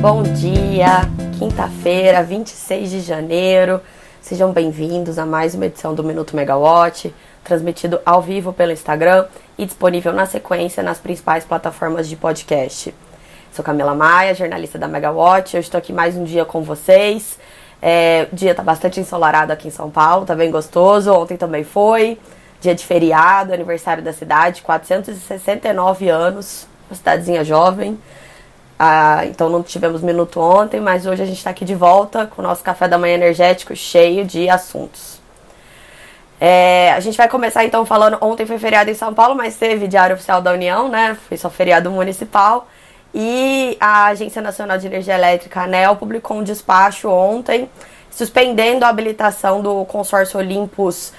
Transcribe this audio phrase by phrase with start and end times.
[0.00, 1.00] Bom dia,
[1.40, 3.80] quinta-feira, 26 de janeiro.
[4.20, 7.12] Sejam bem-vindos a mais uma edição do Minuto Megawatt,
[7.42, 9.26] transmitido ao vivo pelo Instagram
[9.58, 12.94] e disponível na sequência nas principais plataformas de podcast.
[13.52, 15.56] Sou Camila Maia, jornalista da Megawatt.
[15.56, 17.36] Eu estou aqui mais um dia com vocês.
[17.82, 21.12] É, o dia está bastante ensolarado aqui em São Paulo, tá bem gostoso.
[21.12, 22.20] Ontem também foi.
[22.60, 27.98] Dia de feriado, aniversário da cidade, 469 anos, uma cidadezinha jovem.
[28.78, 32.40] Ah, então não tivemos minuto ontem, mas hoje a gente está aqui de volta com
[32.40, 35.18] o nosso café da manhã energético cheio de assuntos.
[36.40, 38.16] É, a gente vai começar então falando.
[38.20, 41.16] Ontem foi feriado em São Paulo, mas teve Diário Oficial da União, né?
[41.28, 42.68] Foi só feriado municipal.
[43.12, 47.68] E a Agência Nacional de Energia Elétrica, ANEL, publicou um despacho ontem
[48.10, 51.12] suspendendo a habilitação do consórcio Olympus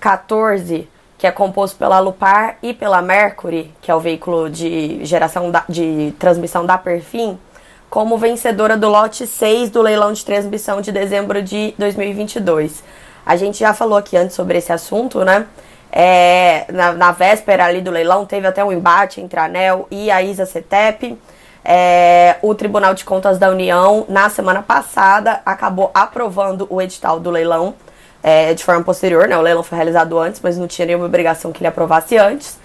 [0.00, 0.88] 14
[1.18, 5.64] que é composto pela Lupar e pela Mercury, que é o veículo de geração da,
[5.68, 7.38] de transmissão da Perfim,
[7.88, 12.82] como vencedora do lote 6 do leilão de transmissão de dezembro de 2022.
[13.24, 15.46] A gente já falou aqui antes sobre esse assunto, né?
[15.90, 20.10] É, na, na, véspera ali do leilão teve até um embate entre a ANEL e
[20.10, 21.18] a ISA CETEP.
[21.64, 27.30] É, o Tribunal de Contas da União, na semana passada, acabou aprovando o edital do
[27.30, 27.74] leilão
[28.22, 29.36] é, de forma posterior, né?
[29.36, 32.58] O leilão foi realizado antes, mas não tinha nenhuma obrigação que ele aprovasse antes.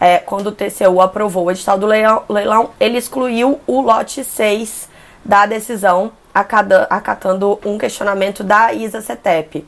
[0.00, 4.88] É, quando o TCU aprovou o edital do leilão, leilão, ele excluiu o lote 6
[5.24, 9.66] da decisão, acatando um questionamento da ISA CETEP.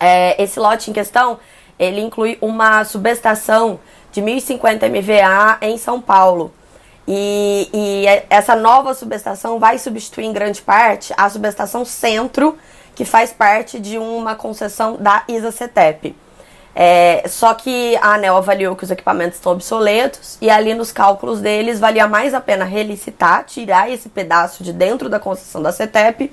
[0.00, 1.38] É, esse lote em questão,
[1.78, 3.78] ele inclui uma subestação
[4.12, 6.52] de 1.050 MVA em São Paulo.
[7.06, 12.58] E, e essa nova subestação vai substituir em grande parte a subestação centro
[12.98, 16.16] que faz parte de uma concessão da ISA-CETEP.
[16.74, 21.40] É, só que a ANEL avaliou que os equipamentos estão obsoletos e ali nos cálculos
[21.40, 26.32] deles valia mais a pena relicitar, tirar esse pedaço de dentro da concessão da CETEP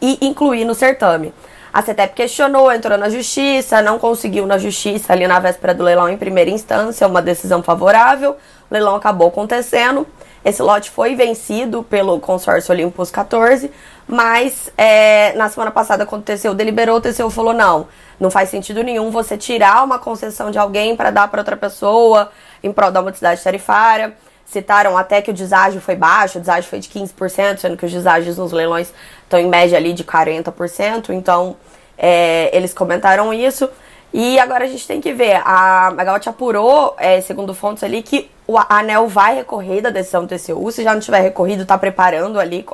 [0.00, 1.34] e incluir no certame.
[1.72, 6.08] A CETEP questionou, entrou na justiça, não conseguiu na justiça ali na véspera do leilão
[6.08, 8.36] em primeira instância uma decisão favorável.
[8.70, 10.06] O leilão acabou acontecendo.
[10.46, 13.68] Esse lote foi vencido pelo consórcio Olympus 14,
[14.06, 17.88] mas é, na semana passada, quando o TCU deliberou, o TCU falou: não,
[18.20, 22.30] não faz sentido nenhum você tirar uma concessão de alguém para dar para outra pessoa
[22.62, 24.16] em prol da modicidade tarifária.
[24.44, 27.92] Citaram até que o deságio foi baixo, o deságio foi de 15%, sendo que os
[27.92, 31.10] deságios nos leilões estão em média ali de 40%.
[31.10, 31.56] Então,
[31.98, 33.68] é, eles comentaram isso.
[34.12, 35.42] E agora a gente tem que ver.
[35.44, 40.28] A Megawatt apurou, é, segundo fontes ali, que o ANEL vai recorrer da decisão do
[40.28, 40.70] TCU.
[40.70, 42.64] Se já não tiver recorrido, está preparando ali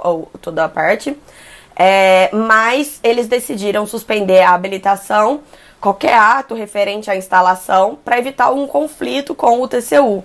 [0.41, 1.17] toda a parte.
[1.75, 5.41] É, mas eles decidiram suspender a habilitação,
[5.81, 10.23] qualquer ato referente à instalação, para evitar um conflito com o TCU.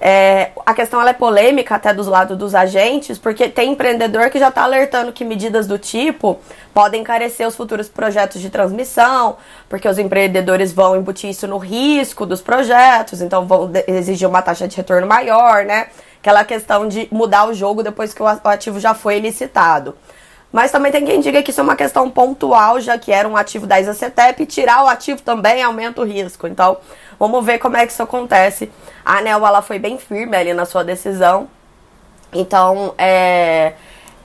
[0.00, 4.48] É, a questão é polêmica até dos lados dos agentes, porque tem empreendedor que já
[4.48, 6.38] está alertando que medidas do tipo
[6.72, 9.36] podem encarecer os futuros projetos de transmissão,
[9.68, 14.68] porque os empreendedores vão embutir isso no risco dos projetos, então vão exigir uma taxa
[14.68, 15.88] de retorno maior, né?
[16.20, 19.96] Aquela questão de mudar o jogo depois que o ativo já foi licitado.
[20.50, 23.36] Mas também tem quem diga que isso é uma questão pontual, já que era um
[23.36, 26.46] ativo da ISACETEP, tirar o ativo também aumenta o risco.
[26.46, 26.78] Então,
[27.18, 28.70] vamos ver como é que isso acontece.
[29.04, 31.48] A ANEL, ela foi bem firme ali na sua decisão.
[32.32, 33.72] Então, é,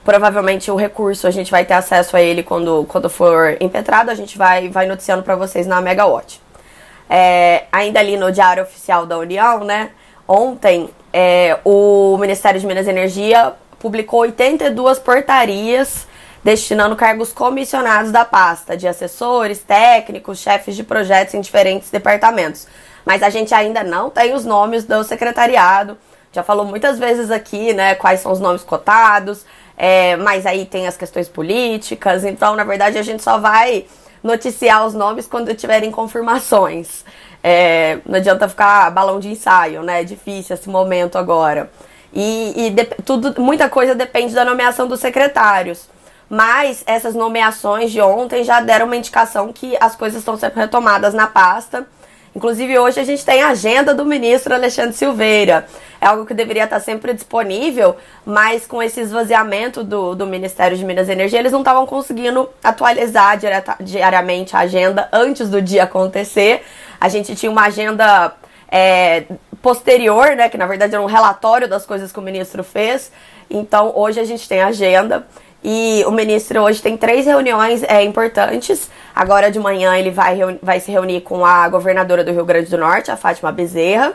[0.04, 4.10] provavelmente o recurso a gente vai ter acesso a ele quando, quando for impetrado.
[4.10, 6.40] A gente vai, vai noticiando para vocês na Megawatt.
[7.08, 9.90] É, ainda ali no Diário Oficial da União, né?
[10.26, 16.06] Ontem, é, o Ministério de Minas e Energia publicou 82 portarias
[16.44, 22.66] destinando cargos comissionados da pasta de assessores, técnicos, chefes de projetos em diferentes departamentos.
[23.04, 25.96] Mas a gente ainda não tem os nomes do secretariado.
[26.30, 29.46] Já falou muitas vezes aqui, né, quais são os nomes cotados,
[29.76, 32.24] é, mas aí tem as questões políticas.
[32.24, 33.86] Então, na verdade, a gente só vai
[34.22, 37.04] noticiar os nomes quando tiverem confirmações.
[37.42, 40.00] É, não adianta ficar balão de ensaio, né?
[40.00, 41.70] É difícil esse momento agora.
[42.12, 45.88] E, e de, tudo, muita coisa depende da nomeação dos secretários.
[46.28, 51.14] Mas essas nomeações de ontem já deram uma indicação que as coisas estão sendo retomadas
[51.14, 51.86] na pasta.
[52.34, 55.66] Inclusive, hoje a gente tem a agenda do ministro Alexandre Silveira.
[56.00, 60.84] É algo que deveria estar sempre disponível, mas com esse esvaziamento do, do Ministério de
[60.84, 63.38] Minas e Energia, eles não estavam conseguindo atualizar
[63.78, 66.64] diariamente a agenda antes do dia acontecer.
[67.00, 68.34] A gente tinha uma agenda
[68.68, 69.24] é,
[69.62, 73.12] posterior, né, que na verdade era um relatório das coisas que o ministro fez.
[73.48, 75.24] Então, hoje a gente tem a agenda.
[75.64, 78.90] E o ministro hoje tem três reuniões é, importantes.
[79.14, 82.76] Agora de manhã ele vai, vai se reunir com a governadora do Rio Grande do
[82.76, 84.12] Norte, a Fátima Bezerra.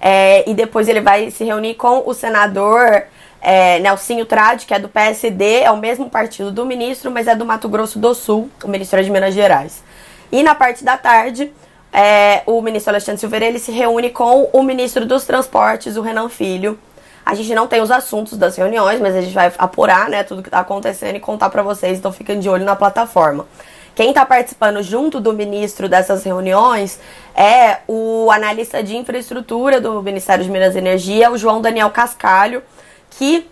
[0.00, 3.04] É, e depois ele vai se reunir com o senador
[3.40, 7.34] é, Nelsinho Trade, que é do PSD, é o mesmo partido do ministro, mas é
[7.34, 9.82] do Mato Grosso do Sul, o ministro é de Minas Gerais.
[10.30, 11.52] E na parte da tarde,
[11.92, 16.28] é, o ministro Alexandre Silveira ele se reúne com o ministro dos Transportes, o Renan
[16.28, 16.78] Filho.
[17.24, 20.42] A gente não tem os assuntos das reuniões, mas a gente vai apurar né, tudo
[20.42, 23.46] que está acontecendo e contar para vocês, então fiquem de olho na plataforma.
[23.94, 26.98] Quem está participando junto do ministro dessas reuniões
[27.34, 32.62] é o analista de infraestrutura do Ministério de Minas e Energia, o João Daniel Cascalho,
[33.10, 33.48] que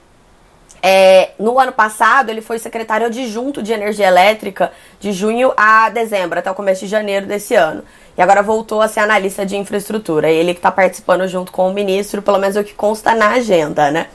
[0.82, 6.40] é, no ano passado ele foi secretário adjunto de energia elétrica de junho a dezembro,
[6.40, 7.84] até o começo de janeiro desse ano.
[8.16, 10.30] E agora voltou a ser analista de infraestrutura.
[10.30, 13.90] Ele que está participando junto com o ministro, pelo menos o que consta na agenda,
[13.90, 14.06] né?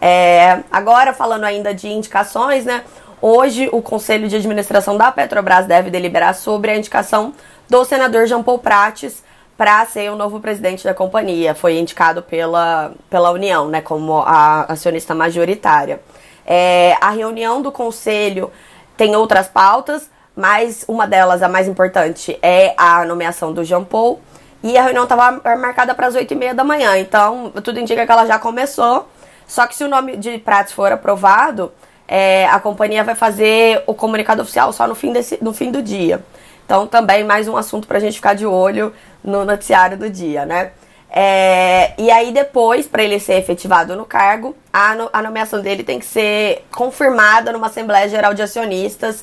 [0.00, 2.82] É, agora, falando ainda de indicações, né?
[3.20, 7.32] Hoje, o Conselho de Administração da Petrobras deve deliberar sobre a indicação
[7.70, 9.22] do senador Jean Paul Prates
[9.56, 11.54] para ser o novo presidente da companhia.
[11.54, 16.02] Foi indicado pela, pela União, né, como a acionista majoritária.
[16.44, 18.50] É, a reunião do conselho
[18.96, 24.20] tem outras pautas, mas uma delas, a mais importante, é a nomeação do Jean Paul.
[24.62, 28.26] E a reunião estava marcada para as 8h30 da manhã, então tudo indica que ela
[28.26, 29.08] já começou.
[29.46, 31.72] Só que se o nome de Prates for aprovado,
[32.06, 35.82] é, a companhia vai fazer o comunicado oficial só no fim, desse, no fim do
[35.82, 36.24] dia.
[36.64, 38.92] Então, também mais um assunto para a gente ficar de olho
[39.22, 40.70] no noticiário do dia, né?
[41.14, 45.82] É, e aí depois, para ele ser efetivado no cargo, a, no, a nomeação dele
[45.82, 49.22] tem que ser confirmada numa Assembleia Geral de Acionistas,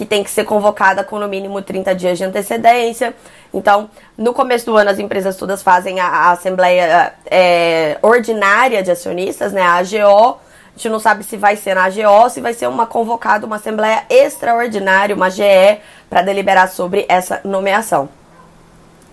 [0.00, 3.14] que tem que ser convocada com no mínimo 30 dias de antecedência.
[3.52, 8.90] Então, no começo do ano, as empresas todas fazem a, a Assembleia é, Ordinária de
[8.90, 10.38] Acionistas, né, a AGO, a
[10.74, 14.04] gente não sabe se vai ser na AGO, se vai ser uma convocada, uma assembleia
[14.08, 15.42] extraordinária, uma GE,
[16.08, 18.08] para deliberar sobre essa nomeação.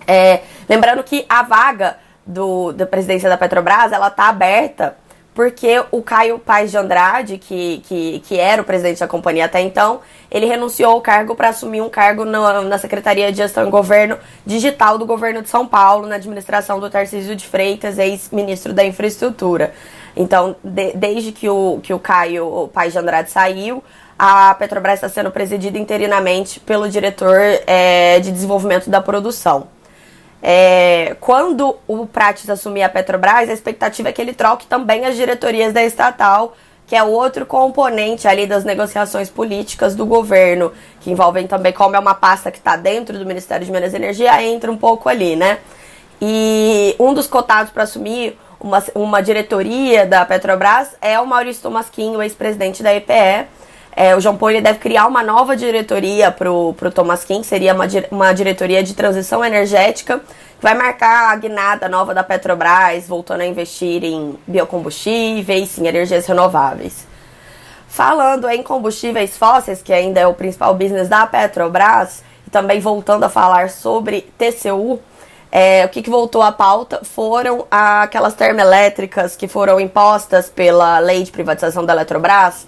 [0.06, 4.96] É, lembrando que a vaga do, da presidência da Petrobras, ela está aberta
[5.38, 9.60] porque o Caio Paes de Andrade, que, que, que era o presidente da companhia até
[9.60, 13.70] então, ele renunciou ao cargo para assumir um cargo no, na Secretaria de Gestão e
[13.70, 18.84] Governo Digital do Governo de São Paulo, na administração do Tarcísio de Freitas, ex-ministro da
[18.84, 19.72] Infraestrutura.
[20.16, 23.80] Então, de, desde que o, que o Caio o Paes de Andrade saiu,
[24.18, 29.68] a Petrobras está sendo presidida interinamente pelo diretor é, de desenvolvimento da produção.
[30.42, 35.16] É, quando o Prates assumir a Petrobras, a expectativa é que ele troque também as
[35.16, 36.56] diretorias da estatal,
[36.86, 41.98] que é outro componente ali das negociações políticas do governo, que envolvem também, como é
[41.98, 45.36] uma pasta que está dentro do Ministério de Minas e Energia, entra um pouco ali,
[45.36, 45.58] né?
[46.20, 52.22] E um dos cotados para assumir uma, uma diretoria da Petrobras é o Maurício Tomasquinho,
[52.22, 53.46] ex-presidente da EPE,
[53.98, 57.84] é, o João Paulo deve criar uma nova diretoria para o Thomas King, seria uma,
[58.12, 63.46] uma diretoria de transição energética, que vai marcar a guinada nova da Petrobras, voltando a
[63.46, 67.08] investir em biocombustíveis, em energias renováveis.
[67.88, 73.24] Falando em combustíveis fósseis, que ainda é o principal business da Petrobras, e também voltando
[73.24, 75.00] a falar sobre TCU,
[75.50, 81.24] é, o que, que, voltou à pauta foram aquelas termoelétricas que foram impostas pela lei
[81.24, 82.64] de privatização da Eletrobras,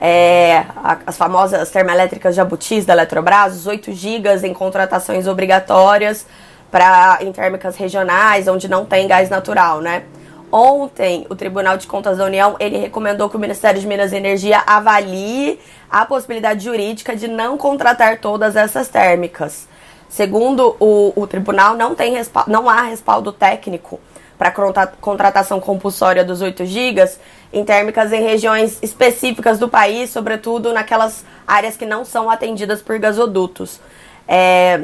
[0.00, 0.64] é,
[1.06, 6.26] as famosas termoelétricas jabutis da Eletrobras, os 8 gigas em contratações obrigatórias
[6.70, 10.04] para em térmicas regionais, onde não tem gás natural, né?
[10.52, 14.16] Ontem, o Tribunal de Contas da União, ele recomendou que o Ministério de Minas e
[14.16, 19.68] Energia avalie a possibilidade jurídica de não contratar todas essas térmicas.
[20.08, 22.14] Segundo o, o tribunal, não, tem
[22.48, 24.00] não há respaldo técnico
[24.36, 24.50] para
[25.00, 27.20] contratação compulsória dos 8 gigas
[27.52, 32.98] em térmicas em regiões específicas do país, sobretudo naquelas áreas que não são atendidas por
[32.98, 33.80] gasodutos.
[34.28, 34.82] É,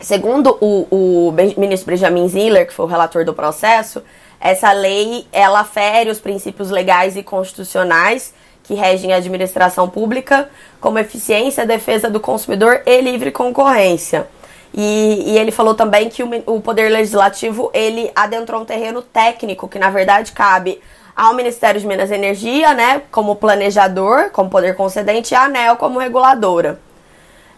[0.00, 4.02] segundo o, o ministro Benjamin Ziller, que foi o relator do processo,
[4.40, 8.34] essa lei ela fere os princípios legais e constitucionais
[8.64, 10.48] que regem a administração pública,
[10.80, 14.26] como eficiência, defesa do consumidor e livre concorrência.
[14.72, 19.68] E, e, ele falou também que o, o, Poder Legislativo ele adentrou um terreno técnico
[19.68, 20.80] que, na verdade, cabe
[21.16, 25.76] ao Ministério de Minas e Energia, né, como planejador, como poder concedente, e à ANEL
[25.76, 26.80] como reguladora.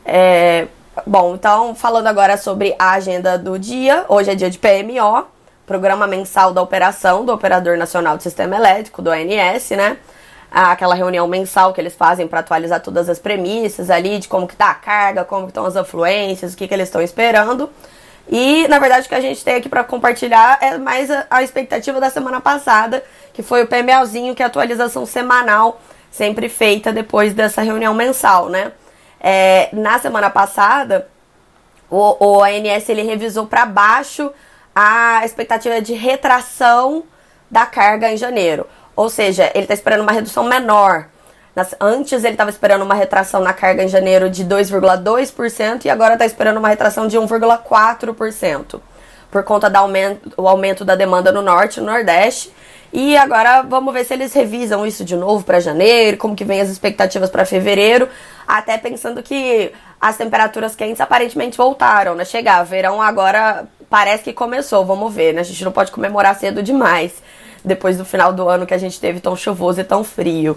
[0.04, 0.66] É,
[1.06, 5.26] bom, então, falando agora sobre a agenda do dia, hoje é dia de PMO,
[5.66, 9.96] Programa Mensal da Operação do Operador Nacional do Sistema Elétrico, do ONS, né,
[10.50, 14.54] aquela reunião mensal que eles fazem para atualizar todas as premissas ali de como que
[14.54, 17.70] tá a carga, como estão as afluências, o que, que eles estão esperando.
[18.28, 21.42] E, na verdade, o que a gente tem aqui para compartilhar é mais a, a,
[21.42, 25.80] expectativa da semana passada, que foi o PMLzinho, que é a atualização semanal,
[26.10, 28.72] sempre feita depois dessa reunião mensal, né?
[29.20, 31.08] É, na semana passada,
[31.88, 34.32] o, o ANS ele revisou para baixo
[34.74, 37.04] a expectativa de retração
[37.50, 38.66] da carga em janeiro.
[38.94, 41.08] Ou seja, ele está esperando uma redução menor.
[41.80, 46.26] Antes ele estava esperando uma retração na carga em janeiro de 2,2% e agora está
[46.26, 48.80] esperando uma retração de 1,4%
[49.30, 52.52] por conta do aumento, o aumento da demanda no norte e no nordeste.
[52.92, 56.60] E agora vamos ver se eles revisam isso de novo para janeiro, como que vem
[56.60, 58.08] as expectativas para fevereiro,
[58.46, 62.24] até pensando que as temperaturas quentes aparentemente voltaram, né?
[62.24, 65.40] Chegar, verão agora parece que começou, vamos ver, né?
[65.40, 67.12] A gente não pode comemorar cedo demais,
[67.64, 70.56] depois do final do ano que a gente teve tão chuvoso e tão frio.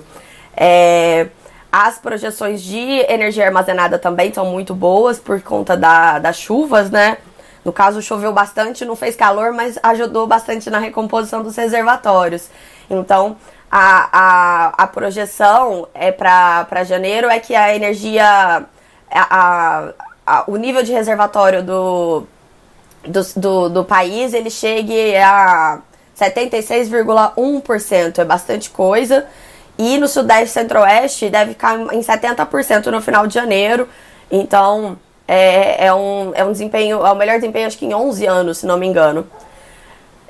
[0.56, 1.27] É,
[1.72, 7.18] as projeções de energia armazenada também são muito boas por conta da, das chuvas, né?
[7.63, 12.50] No caso, choveu bastante, não fez calor, mas ajudou bastante na recomposição dos reservatórios.
[12.89, 13.38] Então,
[13.72, 18.65] a, a, a projeção é para janeiro é que a energia,
[19.12, 19.94] a,
[20.25, 22.24] a, o nível de reservatório do,
[23.06, 25.82] do, do, do país, ele chegue a
[26.18, 29.27] 76,1%, é bastante coisa.
[29.80, 33.88] E no Sudeste Centro-Oeste deve ficar em 70% no final de janeiro.
[34.30, 38.26] Então, é, é, um, é um desempenho, é o melhor desempenho acho que em 11
[38.26, 39.26] anos, se não me engano,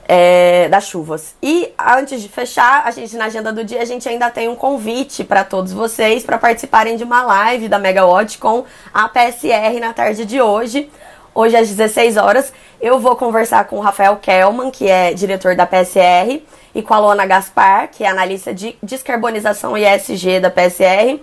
[0.08, 1.34] é, das chuvas.
[1.42, 4.56] E antes de fechar, a gente na agenda do dia, a gente ainda tem um
[4.56, 9.94] convite para todos vocês para participarem de uma live da Megawatt com a PSR na
[9.94, 10.92] tarde de hoje.
[11.34, 15.66] Hoje às 16 horas, eu vou conversar com o Rafael Kelman, que é diretor da
[15.66, 16.40] PSR,
[16.74, 21.20] e com a Lona Gaspar, que é analista de descarbonização e ESG da PSR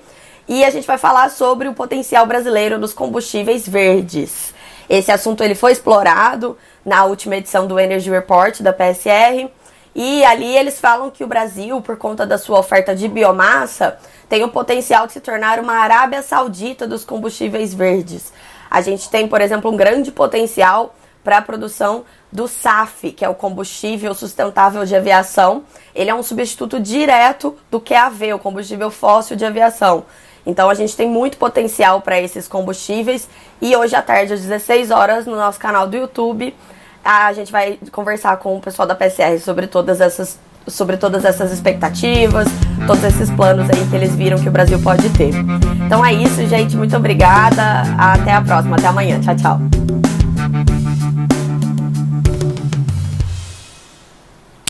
[0.49, 4.55] e a gente vai falar sobre o potencial brasileiro nos combustíveis verdes.
[4.89, 9.51] Esse assunto ele foi explorado na última edição do Energy Report da PSR.
[9.93, 13.99] E ali eles falam que o Brasil, por conta da sua oferta de biomassa,
[14.29, 18.33] tem o potencial de se tornar uma Arábia Saudita dos combustíveis verdes.
[18.71, 20.95] A gente tem, por exemplo, um grande potencial
[21.27, 25.65] para a produção do SAF, que é o combustível sustentável de aviação.
[25.93, 30.05] Ele é um substituto direto do QAV, o combustível fóssil de aviação.
[30.47, 33.29] Então a gente tem muito potencial para esses combustíveis
[33.61, 36.55] e hoje à tarde às 16 horas no nosso canal do YouTube
[37.05, 41.53] a gente vai conversar com o pessoal da PCR sobre todas essas sobre todas essas
[41.53, 42.47] expectativas,
[42.87, 45.33] todos esses planos aí que eles viram que o Brasil pode ter.
[45.85, 47.83] Então é isso, gente, muito obrigada.
[47.99, 49.21] Até a próxima, até amanhã.
[49.21, 50.06] Tchau, tchau.